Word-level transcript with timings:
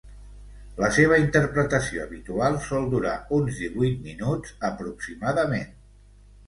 La 0.83 0.87
seva 0.95 1.19
interpretació 1.23 2.05
habitual 2.07 2.57
sol 2.71 2.89
durar 2.95 3.15
uns 3.41 3.61
divuit 3.67 4.03
minuts 4.11 4.59
aproximadament. 4.75 5.75